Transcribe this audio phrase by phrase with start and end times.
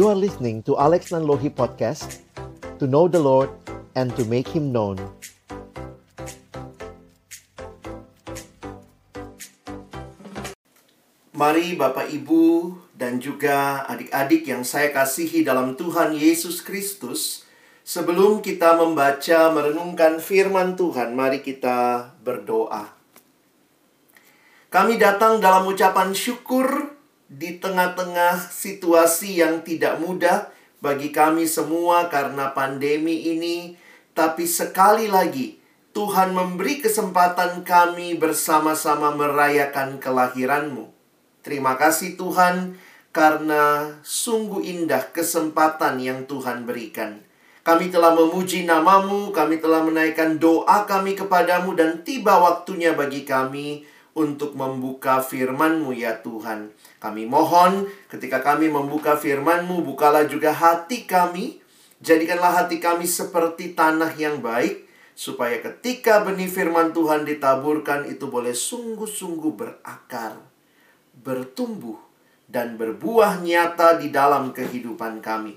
[0.00, 2.24] You are listening to Alex Nanlohi Podcast
[2.80, 3.52] To know the Lord
[3.92, 4.96] and to make Him known
[11.36, 17.44] Mari Bapak Ibu dan juga adik-adik yang saya kasihi dalam Tuhan Yesus Kristus
[17.84, 22.88] Sebelum kita membaca merenungkan firman Tuhan, mari kita berdoa.
[24.72, 26.99] Kami datang dalam ucapan syukur
[27.30, 30.50] di tengah-tengah situasi yang tidak mudah
[30.82, 33.78] bagi kami semua karena pandemi ini,
[34.18, 35.62] tapi sekali lagi
[35.94, 40.90] Tuhan memberi kesempatan kami bersama-sama merayakan kelahiran-Mu.
[41.46, 42.74] Terima kasih Tuhan
[43.14, 47.22] karena sungguh indah kesempatan yang Tuhan berikan.
[47.62, 53.86] Kami telah memuji namamu, kami telah menaikkan doa kami kepadamu dan tiba waktunya bagi kami
[54.16, 56.74] untuk membuka firmanmu ya Tuhan.
[57.00, 61.58] Kami mohon ketika kami membuka firmanmu, bukalah juga hati kami.
[62.04, 68.52] Jadikanlah hati kami seperti tanah yang baik, supaya ketika benih firman Tuhan ditaburkan itu boleh
[68.52, 70.40] sungguh-sungguh berakar,
[71.12, 72.00] bertumbuh,
[72.48, 75.56] dan berbuah nyata di dalam kehidupan kami.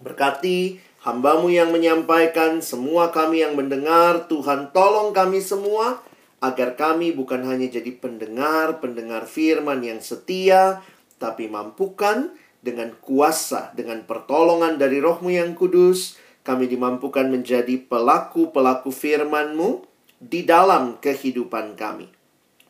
[0.00, 6.00] Berkati Hambamu yang menyampaikan, semua kami yang mendengar, Tuhan tolong kami semua,
[6.44, 10.84] agar kami bukan hanya jadi pendengar-pendengar firman yang setia,
[11.16, 19.88] tapi mampukan dengan kuasa, dengan pertolongan dari rohmu yang kudus, kami dimampukan menjadi pelaku-pelaku firman-Mu
[20.20, 22.12] di dalam kehidupan kami.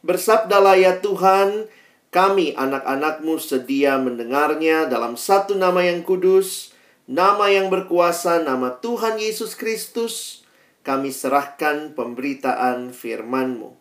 [0.06, 1.66] Bersabdalah ya Tuhan,
[2.14, 6.70] kami anak-anakmu sedia mendengarnya dalam satu nama yang kudus,
[7.10, 10.43] nama yang berkuasa, nama Tuhan Yesus Kristus,
[10.84, 13.72] kami serahkan pemberitaan firman-Mu.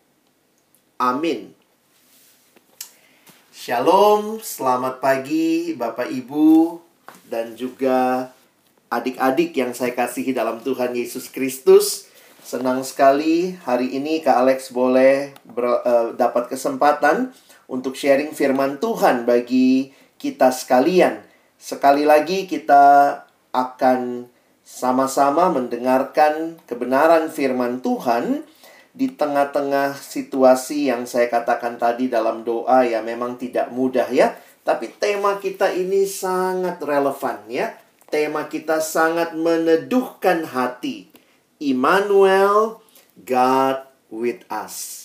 [0.96, 1.52] Amin.
[3.52, 6.80] Shalom, selamat pagi Bapak Ibu
[7.28, 8.32] dan juga
[8.88, 12.08] adik-adik yang saya kasihi dalam Tuhan Yesus Kristus.
[12.40, 17.36] Senang sekali hari ini Kak Alex boleh ber, uh, dapat kesempatan
[17.68, 21.20] untuk sharing firman Tuhan bagi kita sekalian.
[21.60, 23.16] Sekali lagi kita
[23.52, 24.28] akan
[24.64, 28.48] sama-sama mendengarkan kebenaran firman Tuhan
[28.96, 34.32] di tengah-tengah situasi yang saya katakan tadi dalam doa ya memang tidak mudah ya.
[34.64, 37.76] Tapi tema kita ini sangat relevan ya.
[38.08, 41.12] Tema kita sangat meneduhkan hati.
[41.60, 42.80] Immanuel,
[43.20, 45.04] God with us.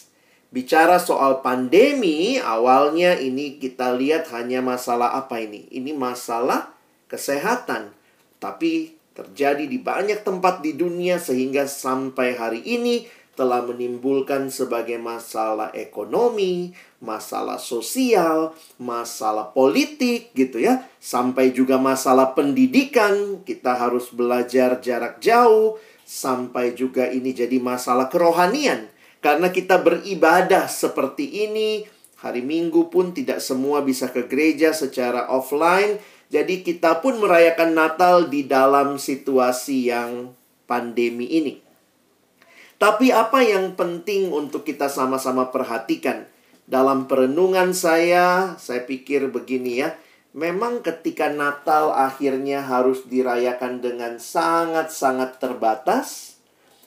[0.49, 5.67] Bicara soal pandemi, awalnya ini kita lihat hanya masalah apa ini?
[5.69, 6.73] Ini masalah
[7.11, 7.93] kesehatan.
[8.39, 13.03] Tapi terjadi di banyak tempat di dunia sehingga sampai hari ini
[13.35, 23.43] telah menimbulkan sebagai masalah ekonomi, masalah sosial, masalah politik gitu ya, sampai juga masalah pendidikan,
[23.47, 31.43] kita harus belajar jarak jauh, sampai juga ini jadi masalah kerohanian karena kita beribadah seperti
[31.47, 31.83] ini,
[32.23, 35.99] hari Minggu pun tidak semua bisa ke gereja secara offline.
[36.29, 40.37] Jadi kita pun merayakan Natal di dalam situasi yang
[40.69, 41.57] pandemi ini.
[42.77, 46.29] Tapi apa yang penting untuk kita sama-sama perhatikan
[46.69, 49.97] dalam perenungan saya, saya pikir begini ya.
[50.37, 56.37] Memang ketika Natal akhirnya harus dirayakan dengan sangat-sangat terbatas,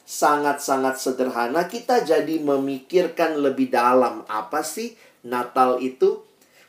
[0.06, 4.94] sangat-sangat sederhana, kita jadi memikirkan lebih dalam apa sih
[5.26, 6.22] Natal itu?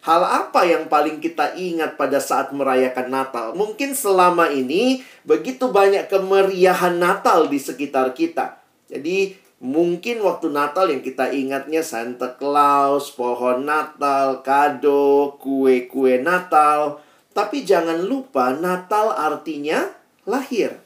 [0.04, 3.56] Hal apa yang paling kita ingat pada saat merayakan Natal?
[3.56, 8.60] Mungkin selama ini begitu banyak kemeriahan Natal di sekitar kita.
[8.92, 17.00] Jadi mungkin waktu Natal yang kita ingatnya Santa Claus, pohon Natal, kado, kue-kue Natal.
[17.32, 19.88] Tapi jangan lupa Natal artinya
[20.28, 20.84] lahir.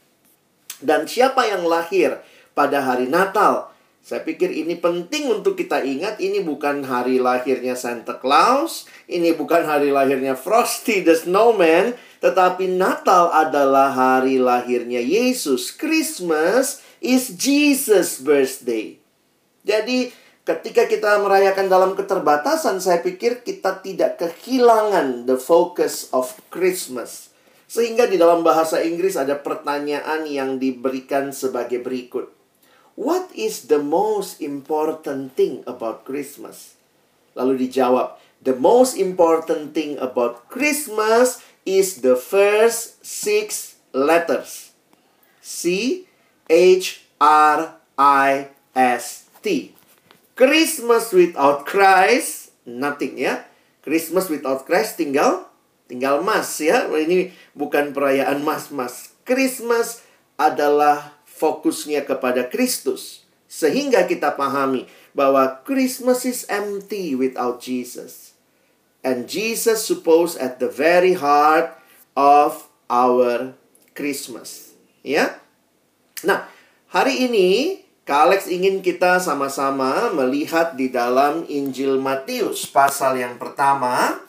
[0.77, 2.22] Dan siapa yang lahir?
[2.57, 3.69] pada hari Natal.
[4.07, 9.68] Saya pikir ini penting untuk kita ingat ini bukan hari lahirnya Santa Claus, ini bukan
[9.68, 11.92] hari lahirnya Frosty the Snowman,
[12.24, 15.75] tetapi Natal adalah hari lahirnya Yesus.
[15.75, 18.95] Christmas is Jesus birthday.
[19.68, 20.15] Jadi
[20.48, 27.36] ketika kita merayakan dalam keterbatasan, saya pikir kita tidak kehilangan the focus of Christmas.
[27.68, 32.37] Sehingga di dalam bahasa Inggris ada pertanyaan yang diberikan sebagai berikut.
[32.97, 36.73] What is the most important thing about Christmas?
[37.38, 44.73] Lalu dijawab, the most important thing about Christmas is the first six letters.
[45.45, 46.09] C
[46.49, 49.77] H R I S T.
[50.33, 53.45] Christmas without Christ, nothing ya.
[53.85, 55.45] Christmas without Christ tinggal
[55.85, 56.89] tinggal mas ya.
[56.89, 59.13] Ini bukan perayaan mas-mas.
[59.21, 60.01] Christmas
[60.38, 63.24] adalah fokusnya kepada Kristus.
[63.48, 68.36] Sehingga kita pahami bahwa Christmas is empty without Jesus.
[69.06, 71.72] And Jesus supposed at the very heart
[72.18, 73.56] of our
[73.95, 74.75] Christmas.
[75.06, 75.39] Ya.
[76.28, 76.50] Nah,
[76.92, 84.24] hari ini Kak Alex ingin kita sama-sama melihat di dalam Injil Matius pasal yang pertama.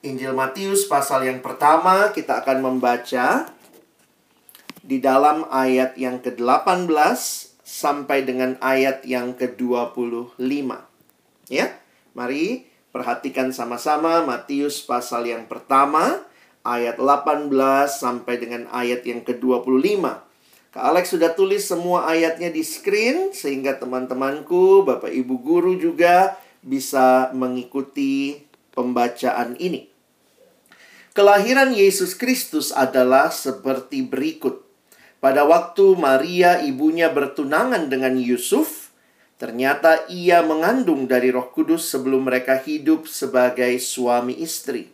[0.00, 3.48] Injil Matius pasal yang pertama kita akan membaca
[4.90, 6.90] di dalam ayat yang ke-18
[7.62, 10.34] sampai dengan ayat yang ke-25.
[11.46, 11.78] Ya.
[12.10, 16.26] Mari perhatikan sama-sama Matius pasal yang pertama
[16.66, 17.46] ayat 18
[17.86, 20.02] sampai dengan ayat yang ke-25.
[20.70, 26.34] Kak Alex sudah tulis semua ayatnya di screen sehingga teman-temanku, Bapak Ibu guru juga
[26.66, 28.42] bisa mengikuti
[28.74, 29.86] pembacaan ini.
[31.10, 34.69] Kelahiran Yesus Kristus adalah seperti berikut.
[35.20, 38.88] Pada waktu Maria ibunya bertunangan dengan Yusuf,
[39.36, 44.88] ternyata ia mengandung dari Roh Kudus sebelum mereka hidup sebagai suami istri.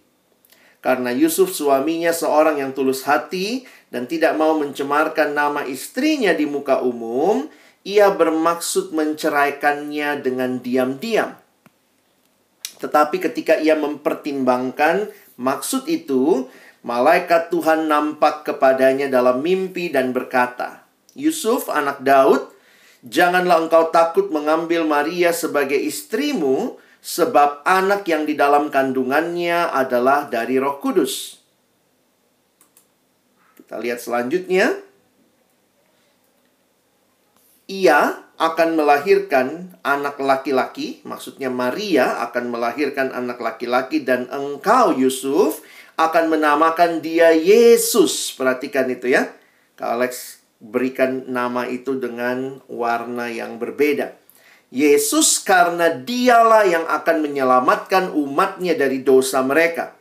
[0.83, 6.83] Karena Yusuf suaminya seorang yang tulus hati dan tidak mau mencemarkan nama istrinya di muka
[6.83, 7.47] umum,
[7.87, 11.39] ia bermaksud menceraikannya dengan diam-diam.
[12.83, 16.51] Tetapi ketika ia mempertimbangkan maksud itu,
[16.87, 20.87] malaikat Tuhan nampak kepadanya dalam mimpi dan berkata,
[21.19, 22.47] "Yusuf, anak Daud,
[23.03, 30.63] janganlah engkau takut mengambil Maria sebagai istrimu, sebab anak yang di dalam kandungannya adalah dari
[30.63, 31.43] Roh Kudus."
[33.59, 34.79] Kita lihat selanjutnya.
[37.67, 45.67] Ia akan melahirkan anak laki-laki, maksudnya Maria akan melahirkan anak laki-laki dan engkau Yusuf
[45.97, 48.33] akan menamakan dia Yesus.
[48.37, 49.33] Perhatikan itu ya.
[49.77, 54.17] Kak Alex berikan nama itu dengan warna yang berbeda.
[54.73, 59.97] Yesus karena dialah yang akan menyelamatkan umatnya dari dosa mereka.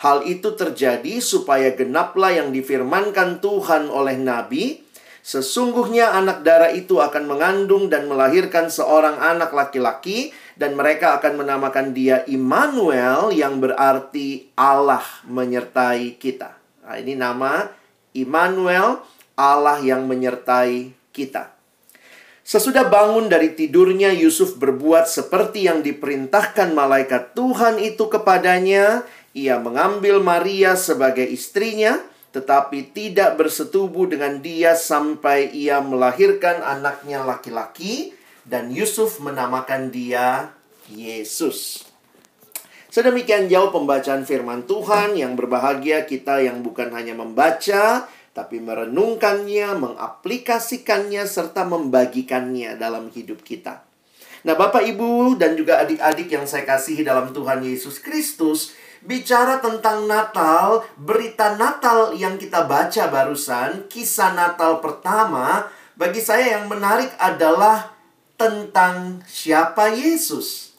[0.00, 4.82] Hal itu terjadi supaya genaplah yang difirmankan Tuhan oleh Nabi,
[5.22, 11.90] Sesungguhnya anak darah itu akan mengandung dan melahirkan seorang anak laki-laki dan mereka akan menamakan
[11.90, 16.54] dia Immanuel yang berarti Allah menyertai kita.
[16.86, 17.66] Nah, ini nama
[18.14, 19.02] Immanuel,
[19.34, 21.50] Allah yang menyertai kita.
[22.46, 29.02] Sesudah bangun dari tidurnya, Yusuf berbuat seperti yang diperintahkan malaikat Tuhan itu kepadanya.
[29.34, 31.98] Ia mengambil Maria sebagai istrinya
[32.32, 38.16] tetapi tidak bersetubuh dengan dia sampai ia melahirkan anaknya laki-laki
[38.48, 40.54] dan Yusuf menamakan dia
[40.90, 41.86] Yesus.
[42.92, 51.24] Sedemikian jauh pembacaan firman Tuhan yang berbahagia kita yang bukan hanya membaca tapi merenungkannya, mengaplikasikannya
[51.28, 53.84] serta membagikannya dalam hidup kita.
[54.42, 58.74] Nah, Bapak, Ibu, dan juga adik-adik yang saya kasihi dalam Tuhan Yesus Kristus,
[59.04, 66.66] bicara tentang Natal, berita Natal yang kita baca barusan, kisah Natal pertama, bagi saya yang
[66.66, 67.94] menarik adalah
[68.36, 70.76] tentang siapa Yesus.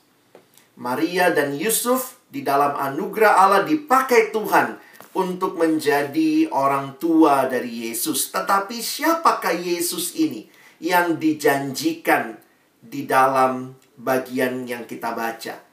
[0.73, 4.81] Maria dan Yusuf di dalam anugerah Allah dipakai Tuhan
[5.13, 8.33] untuk menjadi orang tua dari Yesus.
[8.33, 10.49] Tetapi siapakah Yesus ini
[10.81, 12.41] yang dijanjikan
[12.81, 15.72] di dalam bagian yang kita baca?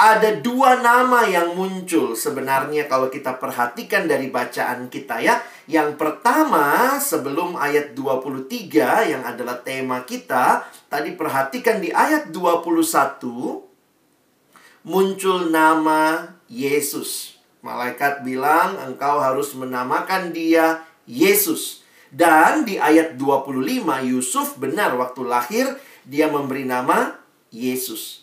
[0.00, 5.44] Ada dua nama yang muncul sebenarnya kalau kita perhatikan dari bacaan kita ya.
[5.68, 13.20] Yang pertama sebelum ayat 23 yang adalah tema kita, tadi perhatikan di ayat 21
[14.88, 17.36] muncul nama Yesus.
[17.60, 21.84] Malaikat bilang engkau harus menamakan dia Yesus.
[22.08, 23.68] Dan di ayat 25
[24.08, 25.76] Yusuf benar waktu lahir
[26.08, 27.20] dia memberi nama
[27.52, 28.19] Yesus.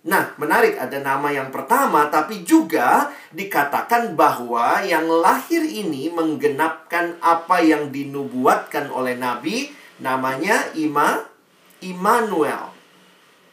[0.00, 7.60] Nah, menarik ada nama yang pertama tapi juga dikatakan bahwa yang lahir ini menggenapkan apa
[7.60, 9.68] yang dinubuatkan oleh nabi
[10.00, 11.20] namanya Ima
[11.84, 12.72] Immanuel.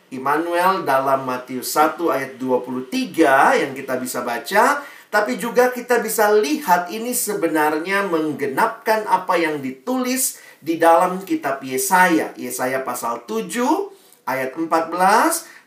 [0.07, 4.79] Immanuel dalam Matius 1 ayat 23 yang kita bisa baca
[5.11, 12.31] tapi juga kita bisa lihat ini sebenarnya menggenapkan apa yang ditulis di dalam kitab Yesaya.
[12.39, 13.96] Yesaya pasal 7
[14.27, 14.91] ayat 14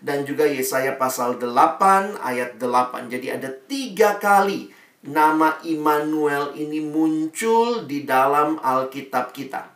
[0.05, 3.09] dan juga Yesaya pasal 8 ayat 8.
[3.09, 9.73] Jadi ada tiga kali nama Immanuel ini muncul di dalam Alkitab kita.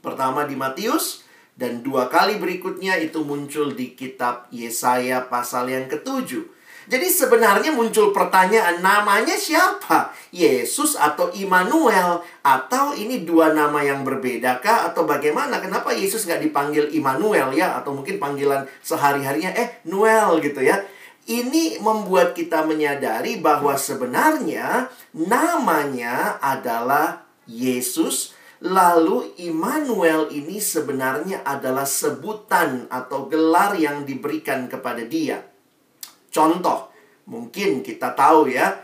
[0.00, 6.57] Pertama di Matius dan dua kali berikutnya itu muncul di kitab Yesaya pasal yang ketujuh.
[6.88, 10.08] Jadi sebenarnya muncul pertanyaan namanya siapa?
[10.32, 12.24] Yesus atau Immanuel?
[12.40, 14.88] Atau ini dua nama yang berbeda kah?
[14.88, 15.60] Atau bagaimana?
[15.60, 17.76] Kenapa Yesus nggak dipanggil Immanuel ya?
[17.76, 20.80] Atau mungkin panggilan sehari-harinya eh Noel gitu ya?
[21.28, 32.90] Ini membuat kita menyadari bahwa sebenarnya namanya adalah Yesus Lalu Immanuel ini sebenarnya adalah sebutan
[32.90, 35.46] atau gelar yang diberikan kepada dia.
[36.28, 36.92] Contoh,
[37.28, 38.78] mungkin kita tahu ya,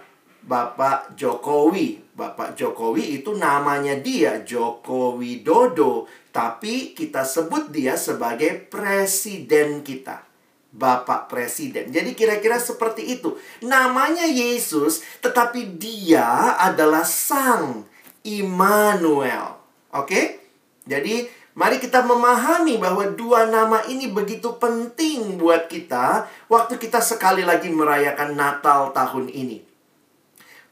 [0.44, 2.04] Bapak Jokowi.
[2.14, 10.34] Bapak Jokowi itu namanya dia Joko Widodo, tapi kita sebut dia sebagai presiden kita.
[10.74, 11.94] Bapak Presiden.
[11.94, 13.38] Jadi kira-kira seperti itu.
[13.62, 17.86] Namanya Yesus, tetapi dia adalah Sang
[18.26, 19.54] Immanuel.
[19.94, 20.42] Oke?
[20.82, 27.46] Jadi, mari kita memahami bahwa dua nama ini begitu penting buat kita waktu kita sekali
[27.46, 29.62] lagi merayakan Natal tahun ini.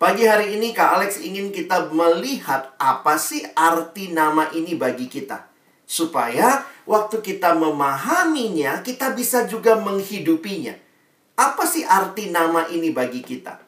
[0.03, 5.47] Pagi hari ini Kak Alex ingin kita melihat apa sih arti nama ini bagi kita.
[5.87, 10.75] Supaya waktu kita memahaminya, kita bisa juga menghidupinya.
[11.39, 13.62] Apa sih arti nama ini bagi kita?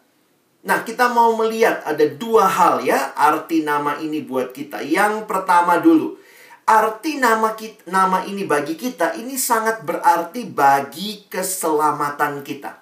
[0.64, 4.82] Nah, kita mau melihat ada dua hal ya arti nama ini buat kita.
[4.82, 6.18] Yang pertama dulu,
[6.64, 12.80] arti nama kita, nama ini bagi kita ini sangat berarti bagi keselamatan kita.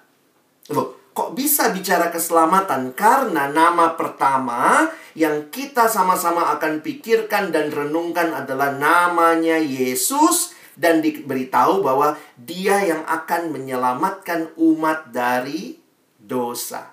[0.71, 2.95] Loh, kok bisa bicara keselamatan?
[2.95, 11.85] Karena nama pertama yang kita sama-sama akan pikirkan dan renungkan adalah namanya Yesus dan diberitahu
[11.85, 15.77] bahwa dia yang akan menyelamatkan umat dari
[16.17, 16.89] dosa.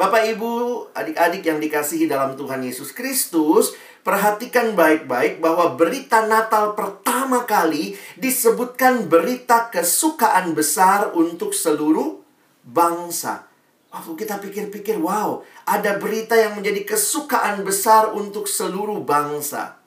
[0.00, 0.50] Bapak, Ibu,
[0.96, 9.06] adik-adik yang dikasihi dalam Tuhan Yesus Kristus, perhatikan baik-baik bahwa berita Natal pertama kali disebutkan
[9.06, 12.20] berita kesukaan besar untuk seluruh
[12.64, 13.48] bangsa.
[13.90, 19.82] Waktu kita pikir-pikir, wow, ada berita yang menjadi kesukaan besar untuk seluruh bangsa.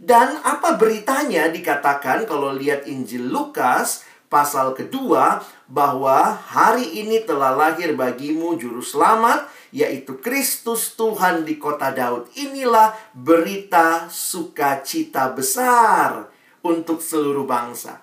[0.00, 4.02] Dan apa beritanya dikatakan kalau lihat Injil Lukas,
[4.32, 11.90] pasal kedua bahwa hari ini telah lahir bagimu juru selamat yaitu Kristus Tuhan di kota
[11.90, 12.30] Daud.
[12.38, 16.30] Inilah berita sukacita besar
[16.62, 17.98] untuk seluruh bangsa.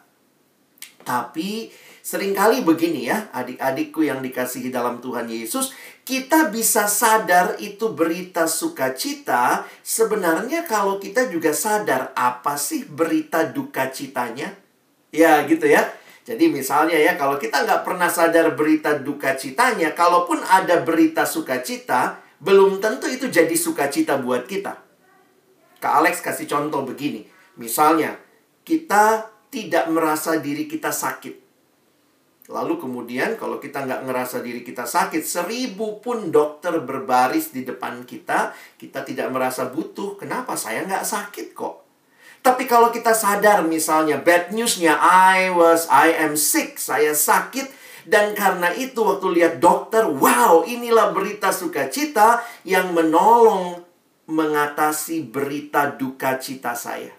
[1.08, 1.72] Tapi
[2.04, 5.72] sering kali begini ya, adik-adikku yang dikasihi dalam Tuhan Yesus,
[6.04, 9.64] kita bisa sadar itu berita sukacita.
[9.80, 14.60] Sebenarnya kalau kita juga sadar apa sih berita duka citanya?
[15.16, 15.88] Ya gitu ya.
[16.22, 22.22] Jadi misalnya ya, kalau kita nggak pernah sadar berita duka citanya, kalaupun ada berita sukacita,
[22.38, 24.78] belum tentu itu jadi sukacita buat kita.
[25.82, 27.26] Kak Alex kasih contoh begini.
[27.58, 28.22] Misalnya,
[28.62, 31.42] kita tidak merasa diri kita sakit.
[32.52, 38.06] Lalu kemudian kalau kita nggak ngerasa diri kita sakit, seribu pun dokter berbaris di depan
[38.06, 40.20] kita, kita tidak merasa butuh.
[40.20, 41.81] Kenapa saya nggak sakit kok?
[42.42, 47.70] Tapi kalau kita sadar misalnya bad newsnya I was, I am sick, saya sakit.
[48.02, 53.86] Dan karena itu waktu lihat dokter, wow inilah berita sukacita yang menolong
[54.26, 57.14] mengatasi berita duka cita saya.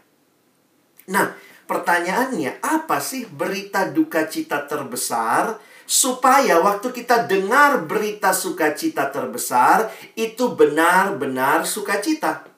[1.07, 1.39] Nah,
[1.71, 5.59] pertanyaannya apa sih berita duka cita terbesar?
[5.87, 9.87] Supaya waktu kita dengar berita sukacita terbesar,
[10.19, 12.52] itu benar-benar sukacita.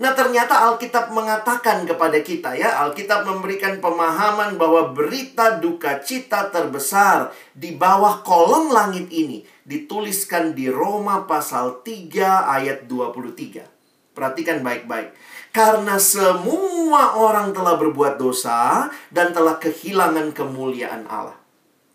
[0.00, 7.28] Nah, ternyata Alkitab mengatakan kepada kita ya, Alkitab memberikan pemahaman bahwa berita duka cita terbesar
[7.52, 12.08] di bawah kolom langit ini dituliskan di Roma pasal 3
[12.56, 13.68] ayat 23.
[14.16, 15.12] Perhatikan baik-baik.
[15.52, 21.36] Karena semua orang telah berbuat dosa dan telah kehilangan kemuliaan Allah.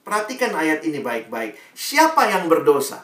[0.05, 1.57] Perhatikan ayat ini baik-baik.
[1.73, 3.03] Siapa yang berdosa?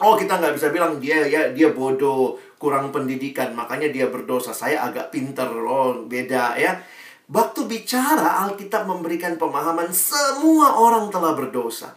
[0.00, 4.52] Oh, kita nggak bisa bilang dia ya dia bodoh, kurang pendidikan, makanya dia berdosa.
[4.52, 6.84] Saya agak pinter, oh beda ya.
[7.32, 11.96] Waktu bicara, Alkitab memberikan pemahaman semua orang telah berdosa.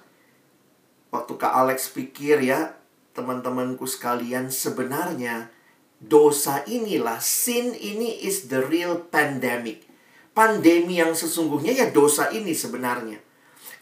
[1.12, 2.80] Waktu Kak Alex pikir ya,
[3.12, 5.52] teman-temanku sekalian, sebenarnya
[6.00, 9.84] dosa inilah, sin ini is the real pandemic.
[10.32, 13.20] Pandemi yang sesungguhnya ya dosa ini sebenarnya.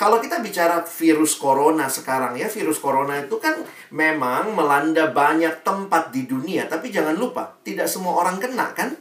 [0.02, 3.62] Kalau kita bicara virus corona sekarang ya, virus corona itu kan
[3.94, 6.66] memang melanda banyak tempat di dunia.
[6.66, 8.98] Tapi jangan lupa, tidak semua orang kena kan?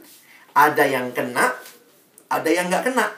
[0.53, 1.57] Ada yang kena,
[2.29, 3.09] ada yang nggak kena.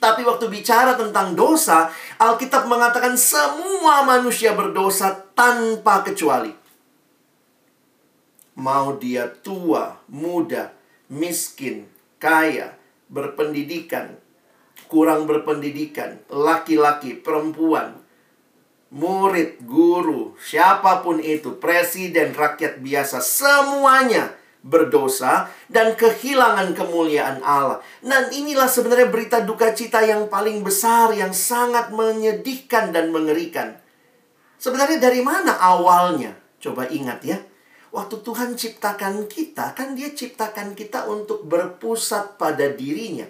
[0.00, 6.56] Tapi waktu bicara tentang dosa, Alkitab mengatakan semua manusia berdosa tanpa kecuali.
[8.56, 10.72] Mau dia tua, muda,
[11.12, 11.84] miskin,
[12.16, 12.80] kaya,
[13.12, 14.16] berpendidikan,
[14.88, 18.00] kurang berpendidikan, laki-laki, perempuan,
[18.88, 24.32] murid, guru, siapa pun itu, presiden, rakyat biasa, semuanya
[24.64, 27.78] berdosa dan kehilangan kemuliaan Allah.
[28.02, 33.78] Dan inilah sebenarnya berita duka cita yang paling besar yang sangat menyedihkan dan mengerikan.
[34.58, 36.34] Sebenarnya dari mana awalnya?
[36.58, 37.38] Coba ingat ya.
[37.88, 43.24] Waktu Tuhan ciptakan kita, kan dia ciptakan kita untuk berpusat pada dirinya.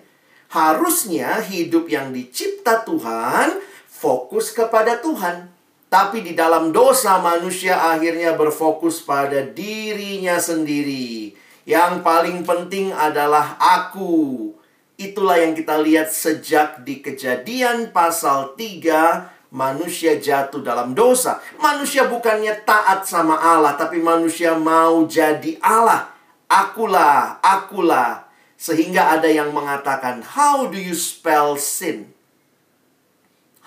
[0.49, 5.52] Harusnya hidup yang dicipta Tuhan fokus kepada Tuhan.
[5.88, 11.33] Tapi di dalam dosa manusia akhirnya berfokus pada dirinya sendiri.
[11.64, 14.52] Yang paling penting adalah aku.
[15.00, 21.40] Itulah yang kita lihat sejak di kejadian pasal 3 manusia jatuh dalam dosa.
[21.57, 26.12] Manusia bukannya taat sama Allah, tapi manusia mau jadi Allah.
[26.49, 28.27] Akulah, akulah.
[28.58, 32.10] Sehingga ada yang mengatakan, how do you spell sin?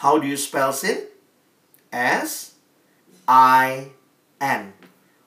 [0.03, 1.07] How do you spell sin?
[1.95, 2.60] S
[3.24, 3.95] I
[4.43, 4.75] N.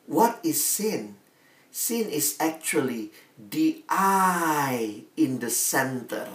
[0.04, 1.16] What is sin?
[1.73, 3.09] Sin is actually
[3.40, 6.28] the I in the center.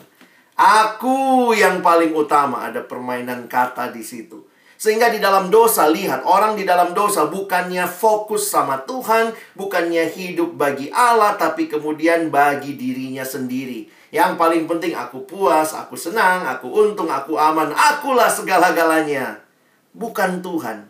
[0.57, 4.48] Aku yang paling utama ada permainan kata di situ.
[4.79, 10.55] Sehingga di dalam dosa, lihat orang di dalam dosa bukannya fokus sama Tuhan, bukannya hidup
[10.55, 13.91] bagi Allah, tapi kemudian bagi dirinya sendiri.
[14.15, 19.43] Yang paling penting aku puas, aku senang, aku untung, aku aman, akulah segala-galanya
[19.91, 20.87] bukan Tuhan,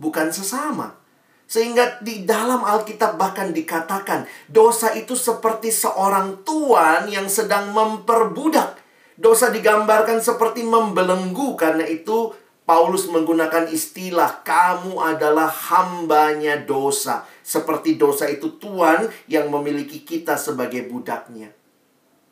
[0.00, 0.96] bukan sesama.
[1.44, 8.80] Sehingga di dalam Alkitab bahkan dikatakan dosa itu seperti seorang tuan yang sedang memperbudak.
[9.20, 12.32] Dosa digambarkan seperti membelenggu karena itu
[12.70, 17.26] Paulus menggunakan istilah kamu adalah hambanya dosa.
[17.42, 21.50] Seperti dosa itu tuan yang memiliki kita sebagai budaknya.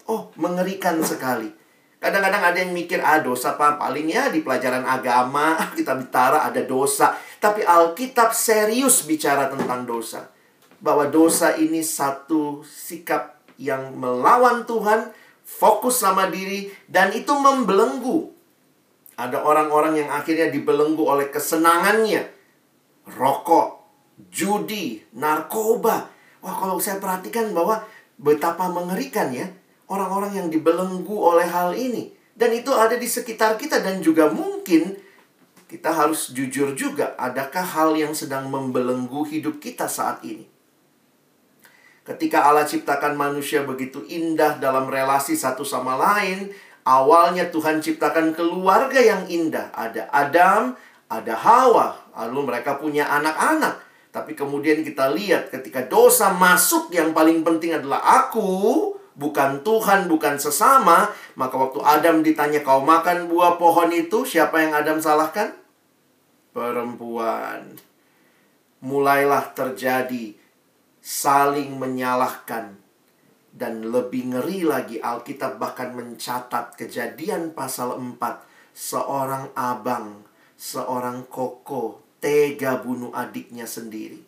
[0.07, 1.51] Oh, mengerikan sekali.
[1.99, 3.83] Kadang-kadang ada yang mikir, ah dosa apa?
[3.83, 7.19] Paling ya di pelajaran agama, kita bicara ada dosa.
[7.43, 10.31] Tapi Alkitab serius bicara tentang dosa.
[10.79, 15.11] Bahwa dosa ini satu sikap yang melawan Tuhan,
[15.43, 18.38] fokus sama diri, dan itu membelenggu.
[19.19, 22.31] Ada orang-orang yang akhirnya dibelenggu oleh kesenangannya.
[23.11, 23.83] Rokok,
[24.31, 26.07] judi, narkoba.
[26.39, 27.83] Wah kalau saya perhatikan bahwa
[28.15, 29.51] betapa mengerikan ya
[29.91, 32.15] orang-orang yang dibelenggu oleh hal ini.
[32.39, 34.95] Dan itu ada di sekitar kita dan juga mungkin
[35.69, 40.49] kita harus jujur juga, adakah hal yang sedang membelenggu hidup kita saat ini?
[42.09, 46.49] Ketika Allah ciptakan manusia begitu indah dalam relasi satu sama lain,
[46.89, 49.69] awalnya Tuhan ciptakan keluarga yang indah.
[49.77, 50.73] Ada Adam,
[51.13, 53.85] ada Hawa, lalu mereka punya anak-anak.
[54.09, 60.41] Tapi kemudian kita lihat ketika dosa masuk yang paling penting adalah aku, bukan Tuhan, bukan
[60.41, 65.53] sesama, maka waktu Adam ditanya kau makan buah pohon itu, siapa yang Adam salahkan?
[66.57, 67.77] Perempuan.
[68.81, 70.33] Mulailah terjadi
[71.05, 72.78] saling menyalahkan
[73.59, 78.15] dan lebih ngeri lagi Alkitab bahkan mencatat kejadian pasal 4
[78.71, 80.23] seorang abang,
[80.55, 84.23] seorang koko tega bunuh adiknya sendiri.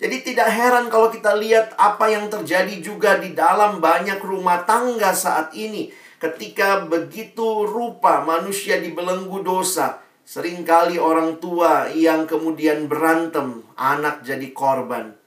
[0.00, 5.12] Jadi tidak heran kalau kita lihat apa yang terjadi juga di dalam banyak rumah tangga
[5.12, 5.92] saat ini.
[6.18, 14.50] Ketika begitu rupa manusia dibelenggu dosa, sering kali orang tua yang kemudian berantem, anak jadi
[14.54, 15.18] korban.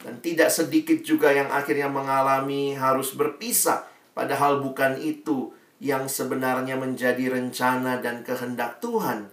[0.00, 3.84] Dan tidak sedikit juga yang akhirnya mengalami harus berpisah,
[4.16, 9.28] padahal bukan itu yang sebenarnya menjadi rencana dan kehendak Tuhan.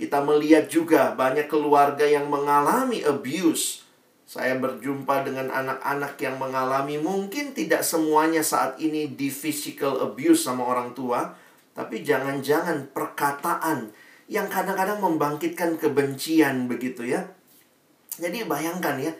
[0.00, 3.84] Kita melihat juga banyak keluarga yang mengalami abuse,
[4.30, 10.62] saya berjumpa dengan anak-anak yang mengalami mungkin tidak semuanya saat ini di physical abuse sama
[10.70, 11.34] orang tua,
[11.74, 13.90] tapi jangan-jangan perkataan
[14.30, 17.26] yang kadang-kadang membangkitkan kebencian begitu ya.
[18.22, 19.10] Jadi bayangkan ya,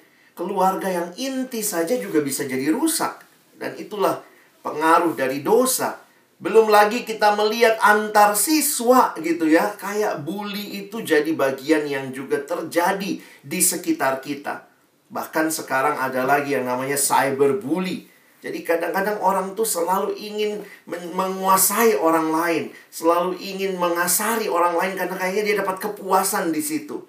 [0.41, 3.21] keluarga yang inti saja juga bisa jadi rusak.
[3.61, 4.25] Dan itulah
[4.65, 6.01] pengaruh dari dosa.
[6.41, 12.41] Belum lagi kita melihat antar siswa gitu ya, kayak bully itu jadi bagian yang juga
[12.41, 14.65] terjadi di sekitar kita.
[15.13, 18.09] Bahkan sekarang ada lagi yang namanya cyberbully.
[18.41, 25.21] Jadi kadang-kadang orang tuh selalu ingin menguasai orang lain, selalu ingin mengasari orang lain karena
[25.21, 27.05] kayaknya dia dapat kepuasan di situ.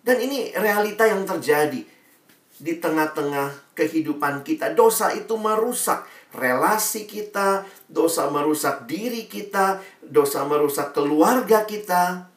[0.00, 1.93] Dan ini realita yang terjadi
[2.64, 4.72] di tengah-tengah kehidupan kita.
[4.72, 12.32] Dosa itu merusak relasi kita, dosa merusak diri kita, dosa merusak keluarga kita.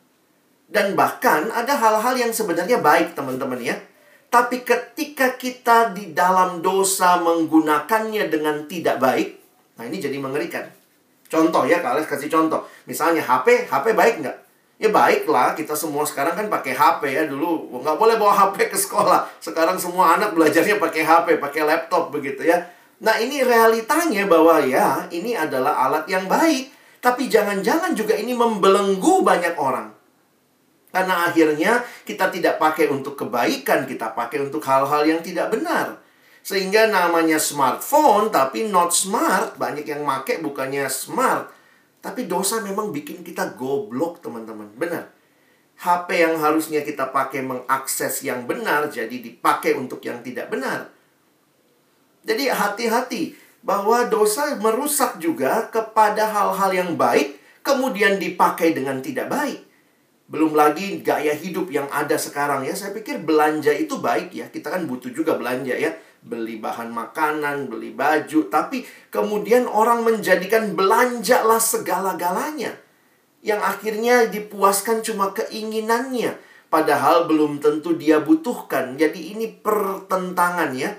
[0.68, 3.80] Dan bahkan ada hal-hal yang sebenarnya baik, teman-teman ya
[4.28, 9.40] tapi ketika kita di dalam dosa menggunakannya dengan tidak baik,
[9.80, 10.68] nah ini jadi mengerikan.
[11.28, 12.63] Contoh ya, kalau kasih contoh.
[12.88, 14.38] Misalnya HP, HP baik nggak?
[14.78, 18.78] Ya baiklah, kita semua sekarang kan pakai HP ya dulu nggak boleh bawa HP ke
[18.78, 19.26] sekolah.
[19.42, 22.62] Sekarang semua anak belajarnya pakai HP, pakai laptop begitu ya.
[23.02, 26.70] Nah ini realitanya bahwa ya ini adalah alat yang baik.
[27.02, 29.98] Tapi jangan-jangan juga ini membelenggu banyak orang.
[30.94, 35.98] Karena akhirnya kita tidak pakai untuk kebaikan, kita pakai untuk hal-hal yang tidak benar.
[36.46, 39.58] Sehingga namanya smartphone tapi not smart.
[39.58, 41.57] Banyak yang make bukannya smart
[42.08, 44.72] tapi dosa memang bikin kita goblok, teman-teman.
[44.80, 45.12] Benar.
[45.76, 50.88] HP yang harusnya kita pakai mengakses yang benar jadi dipakai untuk yang tidak benar.
[52.24, 59.67] Jadi hati-hati bahwa dosa merusak juga kepada hal-hal yang baik kemudian dipakai dengan tidak baik.
[60.32, 62.72] Belum lagi gaya hidup yang ada sekarang ya.
[62.72, 64.48] Saya pikir belanja itu baik ya.
[64.48, 65.91] Kita kan butuh juga belanja ya
[66.28, 72.76] beli bahan makanan, beli baju, tapi kemudian orang menjadikan belanjalah segala-galanya.
[73.42, 76.36] Yang akhirnya dipuaskan cuma keinginannya,
[76.68, 79.00] padahal belum tentu dia butuhkan.
[79.00, 80.92] Jadi ini pertentangan ya.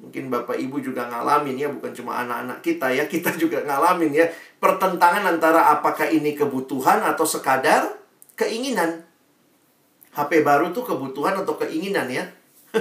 [0.00, 4.26] Mungkin Bapak Ibu juga ngalamin ya, bukan cuma anak-anak kita ya, kita juga ngalamin ya.
[4.56, 8.00] Pertentangan antara apakah ini kebutuhan atau sekadar
[8.32, 9.04] keinginan.
[10.16, 12.24] HP baru tuh kebutuhan atau keinginan ya.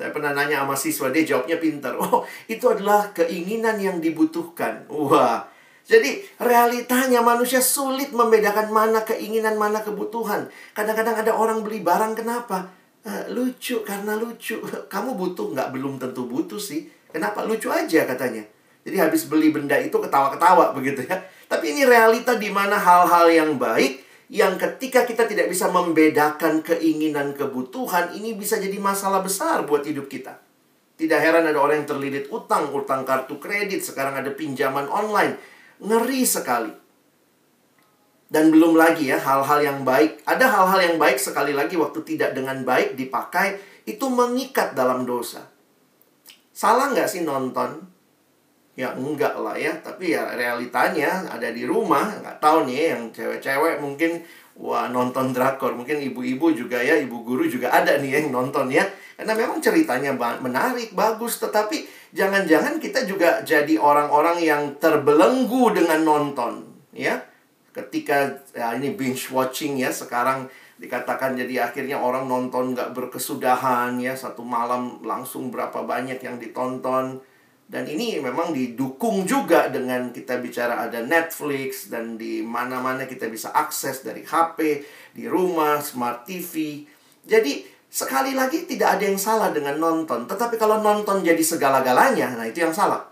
[0.00, 1.92] Saya pernah nanya sama siswa, dia jawabnya pintar.
[2.00, 4.88] Oh, itu adalah keinginan yang dibutuhkan.
[4.88, 5.44] Wah,
[5.84, 10.48] jadi realitanya manusia sulit membedakan mana keinginan, mana kebutuhan.
[10.72, 12.72] Kadang-kadang ada orang beli barang, kenapa?
[13.04, 14.56] Uh, lucu, karena lucu.
[14.92, 16.88] Kamu butuh, nggak belum tentu butuh sih.
[17.12, 17.44] Kenapa?
[17.44, 18.40] Lucu aja katanya.
[18.80, 21.20] Jadi habis beli benda itu ketawa-ketawa begitu ya.
[21.44, 27.34] Tapi ini realita di mana hal-hal yang baik yang ketika kita tidak bisa membedakan keinginan
[27.34, 30.38] kebutuhan ini bisa jadi masalah besar buat hidup kita.
[30.94, 35.34] Tidak heran ada orang yang terlilit utang, utang kartu kredit, sekarang ada pinjaman online.
[35.82, 36.70] Ngeri sekali.
[38.30, 40.22] Dan belum lagi ya hal-hal yang baik.
[40.22, 45.42] Ada hal-hal yang baik sekali lagi waktu tidak dengan baik dipakai itu mengikat dalam dosa.
[46.54, 47.89] Salah nggak sih nonton?
[48.80, 53.76] Ya enggak lah ya, tapi ya realitanya ada di rumah, nggak tahu nih yang cewek-cewek
[53.76, 54.24] mungkin
[54.56, 58.88] wah nonton drakor, mungkin ibu-ibu juga ya, ibu guru juga ada nih yang nonton ya.
[59.20, 61.84] Karena memang ceritanya menarik, bagus, tetapi
[62.16, 66.64] jangan-jangan kita juga jadi orang-orang yang terbelenggu dengan nonton,
[66.96, 67.20] ya.
[67.76, 70.48] Ketika ya ini binge watching ya, sekarang
[70.80, 77.20] dikatakan jadi akhirnya orang nonton nggak berkesudahan ya, satu malam langsung berapa banyak yang ditonton
[77.70, 83.54] dan ini memang didukung juga dengan kita bicara ada Netflix dan di mana-mana kita bisa
[83.54, 84.82] akses dari HP,
[85.14, 86.82] di rumah, smart TV.
[87.22, 92.42] Jadi sekali lagi tidak ada yang salah dengan nonton, tetapi kalau nonton jadi segala-galanya, nah
[92.42, 93.06] itu yang salah.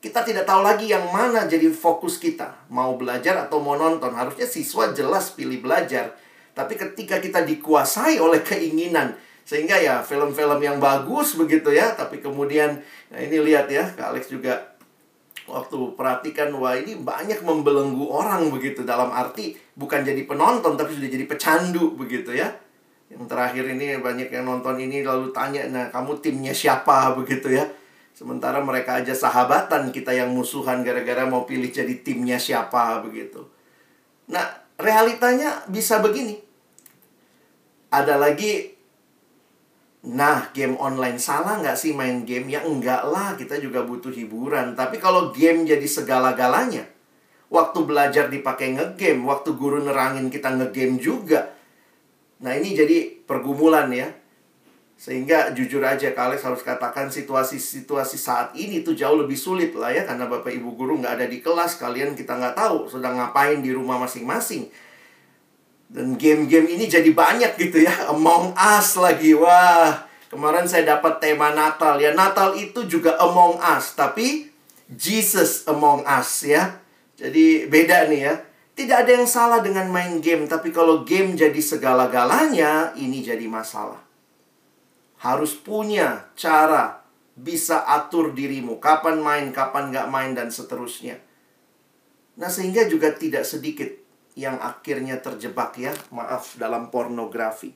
[0.00, 4.08] Kita tidak tahu lagi yang mana jadi fokus kita, mau belajar atau mau nonton.
[4.16, 6.16] Harusnya siswa jelas pilih belajar.
[6.56, 9.12] Tapi ketika kita dikuasai oleh keinginan
[9.46, 12.82] sehingga ya film-film yang bagus begitu ya, tapi kemudian
[13.14, 14.74] nah ini lihat ya, Kak Alex juga
[15.46, 21.06] waktu perhatikan wah ini banyak membelenggu orang begitu dalam arti bukan jadi penonton tapi sudah
[21.06, 22.50] jadi pecandu begitu ya.
[23.06, 27.62] Yang terakhir ini banyak yang nonton ini lalu tanya, "Nah, kamu timnya siapa?" begitu ya.
[28.10, 33.46] Sementara mereka aja sahabatan kita yang musuhan gara-gara mau pilih jadi timnya siapa begitu.
[34.26, 34.42] Nah,
[34.74, 36.42] realitanya bisa begini.
[37.94, 38.75] Ada lagi
[40.06, 42.46] Nah, game online salah nggak sih main game?
[42.46, 44.78] Ya enggak lah, kita juga butuh hiburan.
[44.78, 46.86] Tapi kalau game jadi segala-galanya,
[47.50, 51.50] waktu belajar dipakai ngegame, waktu guru nerangin kita ngegame juga.
[52.38, 54.14] Nah, ini jadi pergumulan ya.
[54.96, 60.06] Sehingga jujur aja Alex harus katakan situasi-situasi saat ini tuh jauh lebih sulit lah ya.
[60.06, 63.74] Karena Bapak Ibu Guru nggak ada di kelas, kalian kita nggak tahu sedang ngapain di
[63.74, 64.70] rumah masing-masing.
[65.86, 67.94] Dan game-game ini jadi banyak gitu ya.
[68.12, 69.32] Among Us lagi.
[69.38, 72.12] Wah, kemarin saya dapat tema Natal ya.
[72.12, 74.50] Natal itu juga Among Us, tapi
[74.90, 76.82] Jesus Among Us ya.
[77.16, 78.34] Jadi beda nih ya.
[78.76, 84.04] Tidak ada yang salah dengan main game, tapi kalau game jadi segala-galanya, ini jadi masalah.
[85.16, 87.00] Harus punya cara
[87.32, 91.16] bisa atur dirimu, kapan main, kapan nggak main, dan seterusnya.
[92.36, 93.88] Nah, sehingga juga tidak sedikit
[94.36, 97.72] yang akhirnya terjebak ya, maaf dalam pornografi.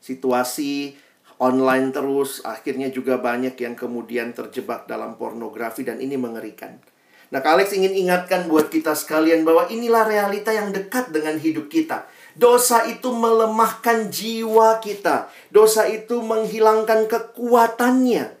[0.00, 0.96] Situasi
[1.36, 6.80] online terus, akhirnya juga banyak yang kemudian terjebak dalam pornografi dan ini mengerikan.
[7.28, 11.68] Nah, Kak Alex ingin ingatkan buat kita sekalian bahwa inilah realita yang dekat dengan hidup
[11.68, 12.08] kita.
[12.32, 15.28] Dosa itu melemahkan jiwa kita.
[15.52, 18.40] Dosa itu menghilangkan kekuatannya.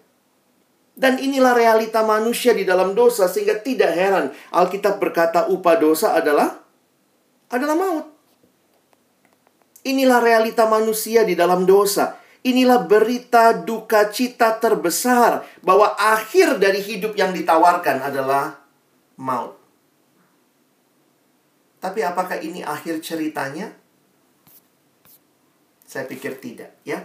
[0.94, 6.63] Dan inilah realita manusia di dalam dosa sehingga tidak heran Alkitab berkata upah dosa adalah
[7.54, 8.06] adalah maut.
[9.84, 12.18] Inilah realita manusia di dalam dosa.
[12.44, 18.60] Inilah berita duka cita terbesar bahwa akhir dari hidup yang ditawarkan adalah
[19.16, 19.56] maut.
[21.84, 23.72] Tapi apakah ini akhir ceritanya?
[25.84, 27.04] Saya pikir tidak, ya.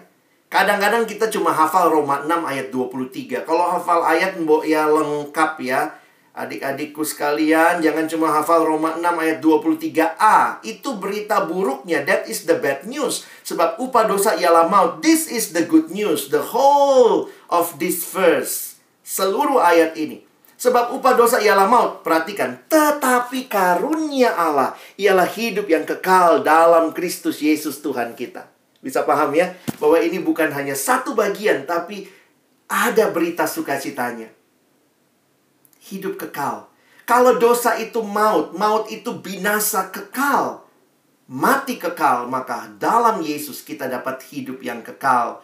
[0.49, 3.45] Kadang-kadang kita cuma hafal Roma 6 ayat 23.
[3.45, 5.98] Kalau hafal ayat mbok ya lengkap ya.
[6.39, 10.63] Adik-adikku sekalian, jangan cuma hafal Roma 6 ayat 23a.
[10.63, 12.07] Itu berita buruknya.
[12.07, 13.27] That is the bad news.
[13.43, 15.03] Sebab upah dosa ialah maut.
[15.03, 16.31] This is the good news.
[16.31, 18.79] The whole of this verse.
[19.03, 20.23] Seluruh ayat ini.
[20.55, 22.07] Sebab upah dosa ialah maut.
[22.07, 22.63] Perhatikan.
[22.71, 28.47] Tetapi karunia Allah ialah hidup yang kekal dalam Kristus Yesus Tuhan kita.
[28.79, 29.59] Bisa paham ya?
[29.75, 32.07] Bahwa ini bukan hanya satu bagian, tapi
[32.71, 34.38] ada berita sukacitanya.
[35.89, 36.69] Hidup kekal.
[37.09, 40.61] Kalau dosa itu maut, maut itu binasa kekal.
[41.25, 45.41] Mati kekal, maka dalam Yesus kita dapat hidup yang kekal.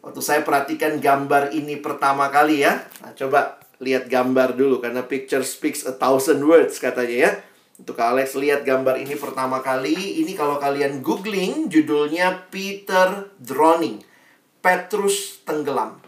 [0.00, 2.88] Waktu saya perhatikan gambar ini pertama kali ya.
[3.04, 7.32] Nah, coba lihat gambar dulu karena picture speaks a thousand words katanya ya.
[7.78, 14.02] Untuk Alex lihat gambar ini pertama kali, ini kalau kalian googling judulnya Peter Drowning.
[14.58, 16.00] Petrus tenggelam.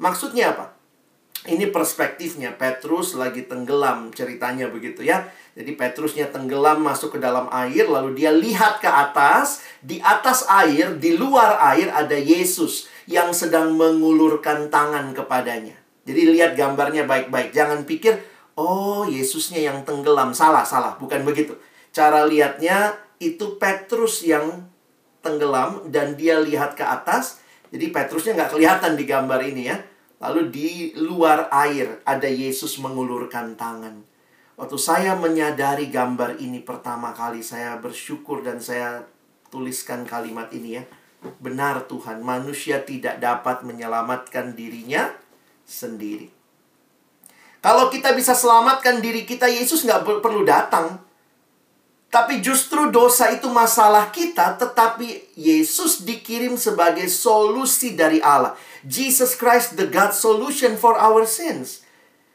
[0.00, 0.77] Maksudnya apa?
[1.48, 5.32] Ini perspektifnya, Petrus lagi tenggelam ceritanya begitu ya.
[5.56, 9.64] Jadi Petrusnya tenggelam masuk ke dalam air, lalu dia lihat ke atas.
[9.80, 15.74] Di atas air, di luar air ada Yesus yang sedang mengulurkan tangan kepadanya.
[16.04, 17.56] Jadi lihat gambarnya baik-baik.
[17.56, 18.20] Jangan pikir,
[18.58, 20.34] Oh, Yesusnya yang tenggelam.
[20.34, 20.98] Salah, salah.
[20.98, 21.54] Bukan begitu.
[21.94, 24.66] Cara lihatnya itu Petrus yang
[25.22, 27.38] tenggelam dan dia lihat ke atas.
[27.70, 29.78] Jadi Petrusnya nggak kelihatan di gambar ini ya.
[30.18, 34.02] Lalu di luar air ada Yesus mengulurkan tangan.
[34.58, 39.06] Waktu saya menyadari gambar ini pertama kali, saya bersyukur dan saya
[39.54, 40.84] tuliskan kalimat ini ya.
[41.38, 45.14] Benar Tuhan, manusia tidak dapat menyelamatkan dirinya
[45.62, 46.30] sendiri.
[47.58, 50.98] Kalau kita bisa selamatkan diri kita, Yesus nggak perlu datang.
[52.08, 58.56] Tapi justru dosa itu masalah kita, tetapi Yesus dikirim sebagai solusi dari Allah.
[58.80, 61.84] Jesus Christ, the God solution for our sins.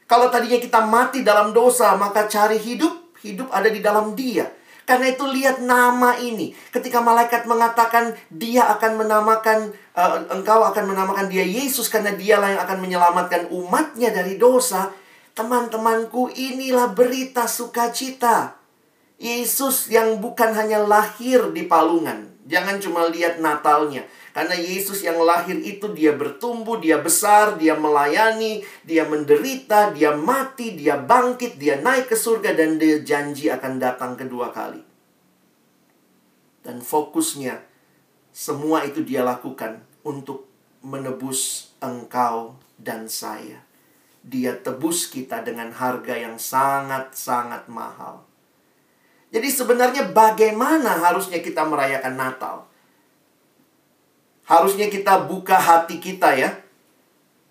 [0.06, 4.46] Kalau tadinya kita mati dalam dosa, maka cari hidup, hidup ada di dalam dia.
[4.86, 6.54] Karena itu lihat nama ini.
[6.70, 12.62] Ketika malaikat mengatakan dia akan menamakan, uh, engkau akan menamakan dia Yesus karena dialah yang
[12.62, 14.92] akan menyelamatkan umatnya dari dosa
[15.34, 18.54] Teman-temanku, inilah berita sukacita.
[19.24, 22.28] Yesus yang bukan hanya lahir di palungan.
[22.44, 24.04] Jangan cuma lihat Natalnya.
[24.36, 30.76] Karena Yesus yang lahir itu dia bertumbuh, dia besar, dia melayani, dia menderita, dia mati,
[30.76, 34.84] dia bangkit, dia naik ke surga dan dia janji akan datang kedua kali.
[36.60, 37.64] Dan fokusnya
[38.28, 40.44] semua itu dia lakukan untuk
[40.84, 43.64] menebus engkau dan saya.
[44.20, 48.33] Dia tebus kita dengan harga yang sangat-sangat mahal.
[49.34, 52.70] Jadi sebenarnya bagaimana harusnya kita merayakan Natal?
[54.46, 56.54] Harusnya kita buka hati kita ya.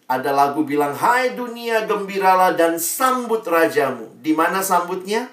[0.07, 4.15] Ada lagu bilang, Hai dunia gembiralah dan sambut rajamu.
[4.23, 5.27] Di mana sambutnya?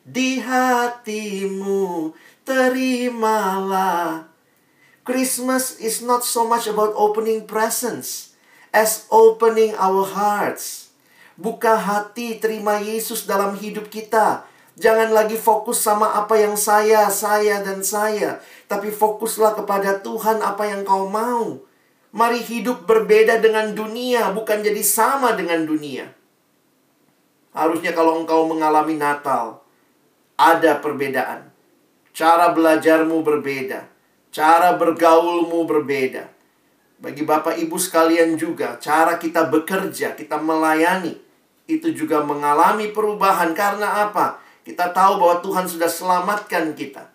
[0.00, 2.16] Di hatimu
[2.48, 4.32] terimalah.
[5.04, 8.32] Christmas is not so much about opening presents
[8.72, 10.94] as opening our hearts.
[11.36, 14.48] Buka hati, terima Yesus dalam hidup kita.
[14.80, 18.40] Jangan lagi fokus sama apa yang saya, saya, dan saya.
[18.68, 21.60] Tapi fokuslah kepada Tuhan apa yang kau mau.
[22.12, 26.08] Mari hidup berbeda dengan dunia, bukan jadi sama dengan dunia.
[27.52, 29.60] Harusnya kalau engkau mengalami Natal,
[30.36, 31.52] ada perbedaan.
[32.12, 33.88] Cara belajarmu berbeda.
[34.32, 36.28] Cara bergaulmu berbeda.
[37.00, 41.16] Bagi Bapak Ibu sekalian juga, cara kita bekerja, kita melayani,
[41.68, 43.52] itu juga mengalami perubahan.
[43.56, 44.41] Karena apa?
[44.62, 47.10] Kita tahu bahwa Tuhan sudah selamatkan kita.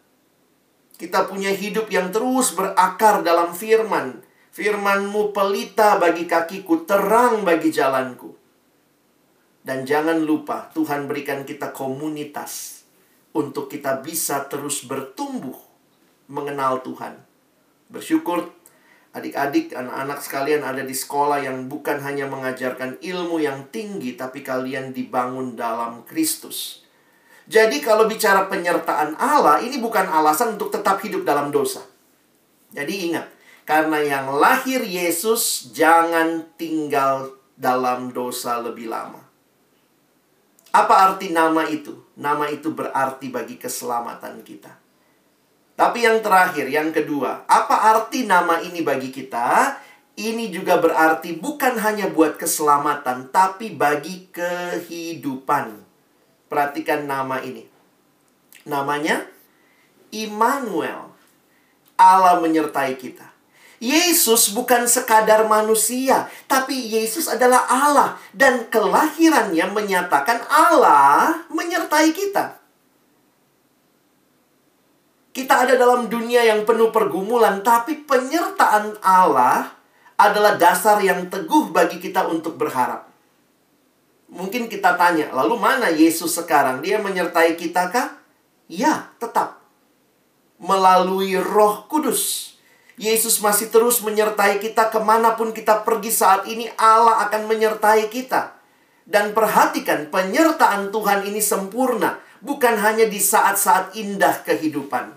[0.98, 4.20] Kita punya hidup yang terus berakar dalam firman.
[4.52, 8.34] Firmanmu pelita bagi kakiku, terang bagi jalanku.
[9.62, 12.84] Dan jangan lupa, Tuhan berikan kita komunitas
[13.38, 15.56] untuk kita bisa terus bertumbuh
[16.26, 17.22] mengenal Tuhan.
[17.88, 18.58] Bersyukur
[19.18, 24.94] Adik-adik, anak-anak sekalian ada di sekolah yang bukan hanya mengajarkan ilmu yang tinggi, tapi kalian
[24.94, 26.86] dibangun dalam Kristus.
[27.48, 31.80] Jadi, kalau bicara penyertaan Allah, ini bukan alasan untuk tetap hidup dalam dosa.
[32.76, 33.32] Jadi, ingat,
[33.64, 39.24] karena yang lahir Yesus, jangan tinggal dalam dosa lebih lama.
[40.76, 41.96] Apa arti nama itu?
[42.20, 44.76] Nama itu berarti bagi keselamatan kita.
[45.78, 49.78] Tapi yang terakhir, yang kedua, apa arti nama ini bagi kita?
[50.18, 55.87] Ini juga berarti bukan hanya buat keselamatan, tapi bagi kehidupan.
[56.48, 57.68] Perhatikan nama ini.
[58.68, 59.28] Namanya
[60.12, 61.12] Immanuel.
[62.00, 63.38] Allah menyertai kita.
[63.78, 72.58] Yesus bukan sekadar manusia, tapi Yesus adalah Allah dan kelahirannya menyatakan Allah menyertai kita.
[75.38, 79.70] Kita ada dalam dunia yang penuh pergumulan, tapi penyertaan Allah
[80.18, 83.07] adalah dasar yang teguh bagi kita untuk berharap.
[84.28, 86.84] Mungkin kita tanya, lalu mana Yesus sekarang?
[86.84, 88.20] Dia menyertai kita kah?
[88.68, 89.64] Ya, tetap.
[90.60, 92.54] Melalui roh kudus.
[93.00, 98.12] Yesus masih terus menyertai kita ke mana pun kita pergi saat ini, Allah akan menyertai
[98.12, 98.58] kita.
[99.08, 102.20] Dan perhatikan, penyertaan Tuhan ini sempurna.
[102.44, 105.16] Bukan hanya di saat-saat indah kehidupan.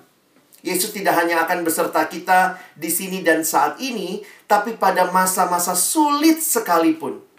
[0.60, 6.44] Yesus tidak hanya akan beserta kita di sini dan saat ini, tapi pada masa-masa sulit
[6.44, 7.29] sekalipun.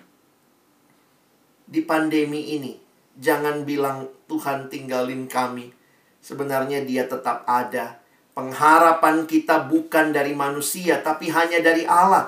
[1.72, 2.76] Di pandemi ini,
[3.16, 5.72] jangan bilang Tuhan tinggalin kami.
[6.20, 8.04] Sebenarnya dia tetap ada.
[8.36, 12.28] Pengharapan kita bukan dari manusia, tapi hanya dari Allah.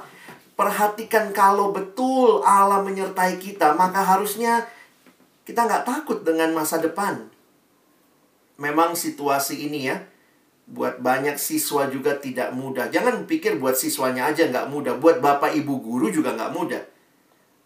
[0.55, 4.63] Perhatikan kalau betul Allah menyertai kita, maka harusnya
[5.43, 7.27] kita nggak takut dengan masa depan.
[8.55, 9.99] Memang situasi ini ya,
[10.71, 12.87] buat banyak siswa juga tidak mudah.
[12.87, 14.95] Jangan pikir buat siswanya aja nggak mudah.
[14.95, 16.92] Buat bapak ibu guru juga nggak mudah.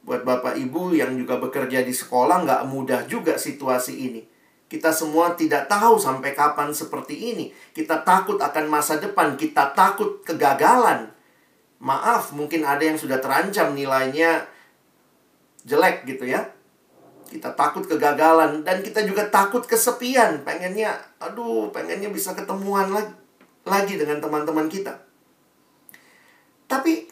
[0.07, 4.23] Buat bapak ibu yang juga bekerja di sekolah nggak mudah juga situasi ini.
[4.71, 7.51] Kita semua tidak tahu sampai kapan seperti ini.
[7.75, 9.35] Kita takut akan masa depan.
[9.35, 11.11] Kita takut kegagalan.
[11.83, 14.47] Maaf, mungkin ada yang sudah terancam nilainya
[15.67, 16.47] jelek gitu ya
[17.27, 23.11] kita takut kegagalan dan kita juga takut kesepian pengennya aduh pengennya bisa ketemuan lagi
[23.67, 24.95] lagi dengan teman-teman kita
[26.71, 27.11] tapi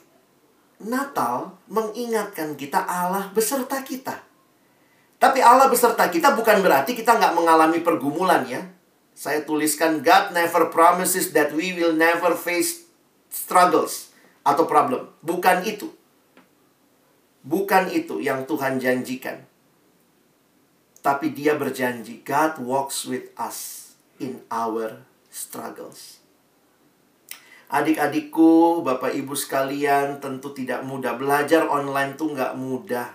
[0.85, 4.21] Natal mengingatkan kita Allah beserta kita.
[5.17, 8.61] Tapi Allah beserta kita bukan berarti kita nggak mengalami pergumulan ya.
[9.17, 12.85] Saya tuliskan God never promises that we will never face
[13.31, 14.13] struggles
[14.45, 15.09] atau problem.
[15.25, 15.89] Bukan itu.
[17.41, 19.41] Bukan itu yang Tuhan janjikan.
[21.01, 26.24] Tapi dia berjanji, God walks with us in our struggles.
[27.65, 31.17] Adik-adikku, Bapak Ibu sekalian, tentu tidak mudah.
[31.17, 33.09] Belajar online tuh nggak mudah.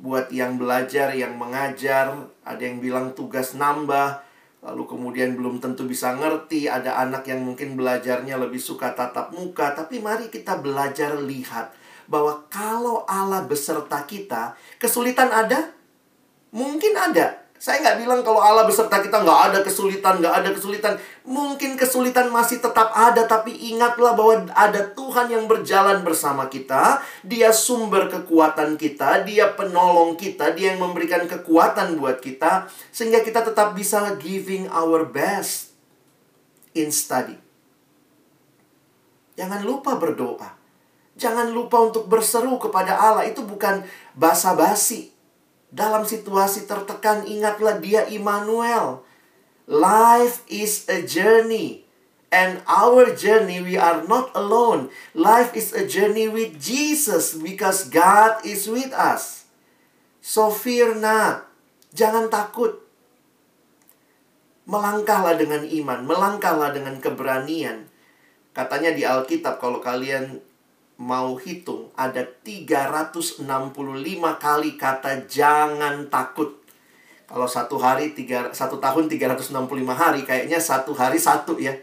[0.00, 2.12] Buat yang belajar, yang mengajar,
[2.44, 4.20] ada yang bilang tugas nambah,
[4.64, 6.68] lalu kemudian belum tentu bisa ngerti.
[6.68, 11.72] Ada anak yang mungkin belajarnya lebih suka tatap muka, tapi mari kita belajar lihat
[12.08, 15.76] bahwa kalau Allah beserta kita, kesulitan ada,
[16.56, 17.45] Mungkin ada.
[17.56, 20.94] Saya nggak bilang kalau Allah beserta kita nggak ada kesulitan, nggak ada kesulitan.
[21.24, 27.00] Mungkin kesulitan masih tetap ada, tapi ingatlah bahwa ada Tuhan yang berjalan bersama kita.
[27.24, 32.68] Dia sumber kekuatan kita, dia penolong kita, dia yang memberikan kekuatan buat kita.
[32.92, 35.72] Sehingga kita tetap bisa giving our best
[36.76, 37.40] in study.
[39.40, 40.52] Jangan lupa berdoa.
[41.16, 43.24] Jangan lupa untuk berseru kepada Allah.
[43.24, 43.80] Itu bukan
[44.12, 45.15] basa-basi
[45.74, 49.02] dalam situasi tertekan, ingatlah dia Immanuel.
[49.66, 51.82] Life is a journey.
[52.30, 54.90] And our journey, we are not alone.
[55.14, 59.46] Life is a journey with Jesus because God is with us.
[60.22, 61.46] So fear not.
[61.94, 62.82] Jangan takut.
[64.66, 67.86] Melangkahlah dengan iman, melangkahlah dengan keberanian.
[68.50, 70.42] Katanya di Alkitab kalau kalian
[70.96, 73.44] mau hitung ada 365
[74.40, 76.64] kali kata jangan takut.
[77.26, 79.52] Kalau satu hari tiga, satu tahun 365
[79.92, 81.74] hari kayaknya satu hari satu ya.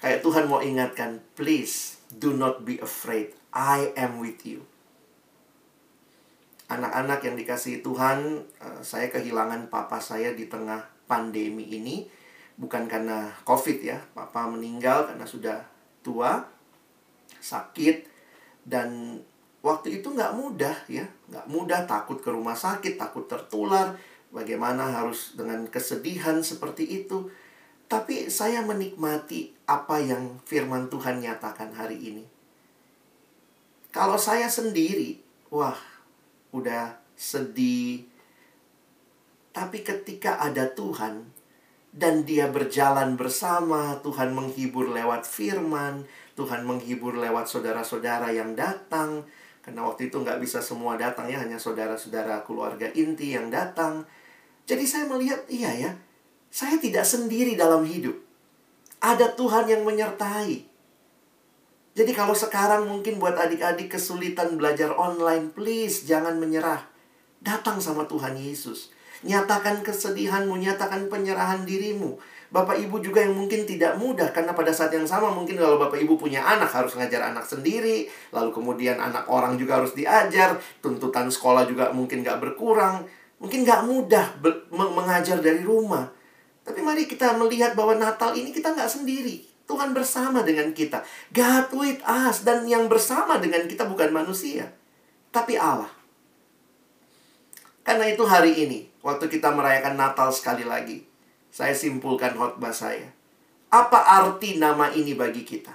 [0.00, 3.32] Kayak Tuhan mau ingatkan, please do not be afraid.
[3.54, 4.66] I am with you.
[6.66, 12.08] Anak-anak yang dikasihi Tuhan, eh, saya kehilangan papa saya di tengah pandemi ini
[12.56, 14.00] bukan karena COVID ya.
[14.16, 15.60] Papa meninggal karena sudah
[16.00, 16.40] tua,
[17.38, 18.13] sakit,
[18.64, 19.20] dan
[19.64, 21.84] waktu itu nggak mudah ya nggak mudah.
[21.88, 23.96] Takut ke rumah sakit takut tertular.
[24.34, 27.30] Bagaimana harus dengan kesedihan seperti itu?
[27.86, 32.24] Tapi saya menikmati apa yang firman Tuhan nyatakan hari ini.
[33.94, 35.22] Kalau saya sendiri
[35.54, 35.78] wah
[36.50, 38.10] udah sedih.
[39.54, 41.30] Tapi ketika ada Tuhan
[41.94, 46.02] dan dia berjalan bersama, Tuhan menghibur lewat firman,
[46.34, 49.22] Tuhan menghibur lewat saudara-saudara yang datang.
[49.64, 54.04] Karena waktu itu nggak bisa semua datang ya, hanya saudara-saudara keluarga inti yang datang.
[54.68, 55.90] Jadi saya melihat, iya ya,
[56.52, 58.18] saya tidak sendiri dalam hidup.
[59.00, 60.74] Ada Tuhan yang menyertai.
[61.94, 66.82] Jadi kalau sekarang mungkin buat adik-adik kesulitan belajar online, please jangan menyerah.
[67.38, 68.90] Datang sama Tuhan Yesus.
[69.22, 72.18] Nyatakan kesedihanmu, nyatakan penyerahan dirimu.
[72.54, 75.98] Bapak ibu juga yang mungkin tidak mudah karena pada saat yang sama mungkin kalau bapak
[75.98, 81.26] ibu punya anak harus ngajar anak sendiri, lalu kemudian anak orang juga harus diajar, tuntutan
[81.26, 83.10] sekolah juga mungkin gak berkurang,
[83.42, 84.38] mungkin gak mudah
[84.70, 86.06] mengajar dari rumah.
[86.62, 89.42] Tapi mari kita melihat bahwa Natal ini kita gak sendiri.
[89.66, 91.02] Tuhan bersama dengan kita.
[91.32, 92.44] God with us.
[92.44, 94.68] Dan yang bersama dengan kita bukan manusia.
[95.32, 95.90] Tapi Allah.
[97.84, 101.04] Karena itu hari ini, waktu kita merayakan Natal sekali lagi,
[101.54, 103.14] saya simpulkan khotbah saya.
[103.70, 105.70] Apa arti nama ini bagi kita?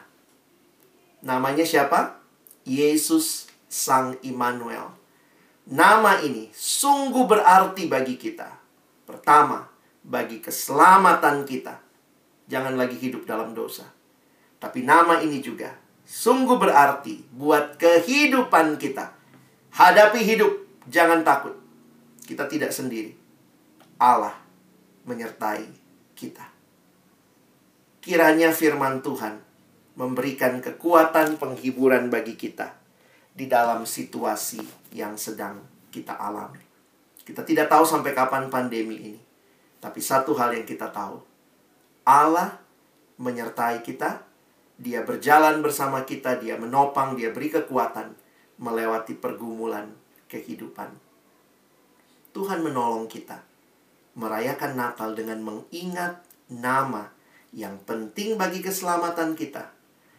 [1.24, 2.20] Namanya siapa?
[2.68, 4.92] Yesus Sang Immanuel.
[5.72, 8.60] Nama ini sungguh berarti bagi kita.
[9.08, 9.72] Pertama,
[10.04, 11.80] bagi keselamatan kita.
[12.52, 13.88] Jangan lagi hidup dalam dosa.
[14.60, 15.72] Tapi nama ini juga
[16.04, 19.16] sungguh berarti buat kehidupan kita.
[19.72, 20.52] Hadapi hidup,
[20.92, 21.56] jangan takut.
[22.28, 23.16] Kita tidak sendiri.
[23.96, 24.39] Allah
[25.10, 25.66] menyertai
[26.14, 26.46] kita.
[28.06, 29.42] Kiranya firman Tuhan
[29.98, 32.78] memberikan kekuatan penghiburan bagi kita
[33.34, 34.62] di dalam situasi
[34.94, 35.58] yang sedang
[35.90, 36.62] kita alami.
[37.26, 39.22] Kita tidak tahu sampai kapan pandemi ini.
[39.82, 41.18] Tapi satu hal yang kita tahu,
[42.06, 42.62] Allah
[43.18, 44.24] menyertai kita,
[44.80, 48.16] dia berjalan bersama kita, dia menopang, dia beri kekuatan
[48.60, 49.92] melewati pergumulan
[50.28, 50.92] kehidupan.
[52.36, 53.49] Tuhan menolong kita
[54.20, 56.20] merayakan Natal dengan mengingat
[56.52, 57.08] nama
[57.56, 59.72] yang penting bagi keselamatan kita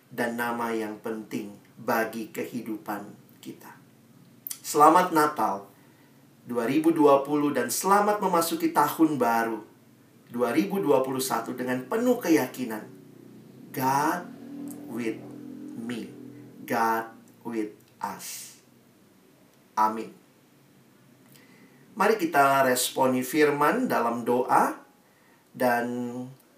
[0.09, 3.05] dan nama yang penting bagi kehidupan
[3.45, 3.77] kita.
[4.65, 5.69] Selamat Natal
[6.49, 6.97] 2020
[7.53, 9.61] dan selamat memasuki tahun baru
[10.33, 12.83] 2021 dengan penuh keyakinan.
[13.71, 14.27] God
[14.91, 15.21] with
[15.77, 16.11] me.
[16.67, 17.13] God
[17.47, 18.59] with us.
[19.79, 20.20] Amin.
[22.01, 24.73] Mari kita responi firman dalam doa
[25.53, 25.85] dan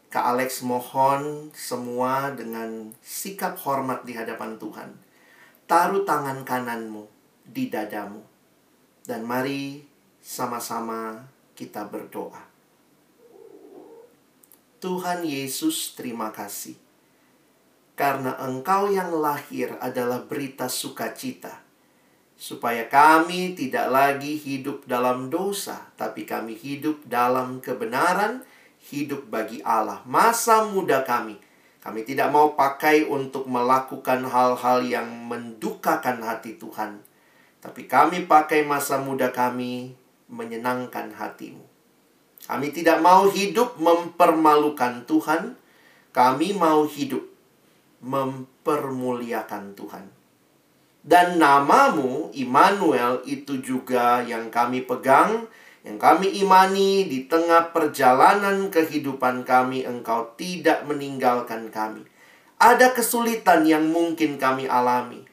[0.06, 4.94] Kak Alex mohon semua dengan sikap hormat di hadapan Tuhan.
[5.66, 7.10] Taruh tangan kananmu
[7.42, 8.22] di dadamu.
[9.02, 9.82] Dan mari
[10.22, 11.26] sama-sama
[11.58, 12.46] kita berdoa.
[14.78, 16.78] Tuhan Yesus, terima kasih.
[17.98, 21.61] Karena Engkau yang lahir adalah berita sukacita,
[22.42, 28.42] supaya kami tidak lagi hidup dalam dosa, tapi kami hidup dalam kebenaran,
[28.90, 30.02] hidup bagi Allah.
[30.10, 31.38] Masa muda kami,
[31.78, 37.06] kami tidak mau pakai untuk melakukan hal-hal yang mendukakan hati Tuhan,
[37.62, 39.94] tapi kami pakai masa muda kami
[40.26, 41.62] menyenangkan hatimu.
[42.42, 45.54] Kami tidak mau hidup mempermalukan Tuhan.
[46.10, 47.22] Kami mau hidup
[48.02, 50.21] mempermuliakan Tuhan.
[51.02, 55.50] Dan namamu, Immanuel, itu juga yang kami pegang,
[55.82, 62.06] yang kami imani di tengah perjalanan kehidupan kami, engkau tidak meninggalkan kami.
[62.62, 65.26] Ada kesulitan yang mungkin kami alami.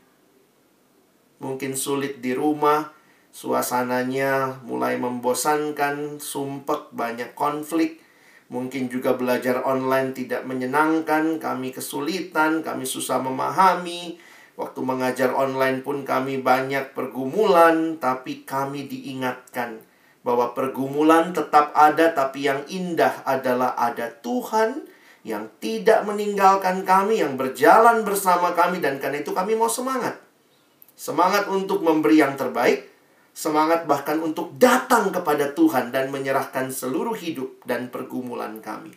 [1.38, 2.90] Mungkin sulit di rumah,
[3.30, 8.02] Suasananya mulai membosankan, sumpek, banyak konflik.
[8.50, 14.18] Mungkin juga belajar online tidak menyenangkan, kami kesulitan, kami susah memahami.
[14.60, 19.80] Waktu mengajar online pun kami banyak pergumulan, tapi kami diingatkan
[20.20, 24.84] bahwa pergumulan tetap ada, tapi yang indah adalah ada Tuhan
[25.24, 30.20] yang tidak meninggalkan kami, yang berjalan bersama kami, dan karena itu kami mau semangat.
[30.92, 32.84] Semangat untuk memberi yang terbaik,
[33.32, 38.92] semangat bahkan untuk datang kepada Tuhan dan menyerahkan seluruh hidup dan pergumulan kami.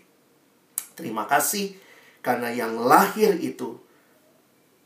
[0.98, 1.78] Terima kasih
[2.18, 3.81] karena yang lahir itu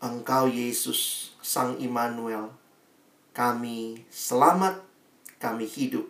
[0.00, 2.52] Engkau Yesus Sang Immanuel.
[3.32, 4.84] Kami selamat,
[5.40, 6.04] kami hidup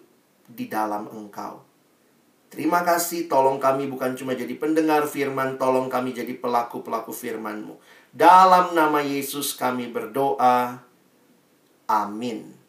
[0.51, 1.63] di dalam Engkau.
[2.51, 7.75] Terima kasih, tolong kami bukan cuma jadi pendengar firman, tolong kami jadi pelaku-pelaku firman-Mu.
[8.15, 10.81] Dalam nama Yesus kami berdoa.
[11.87, 12.66] Amin.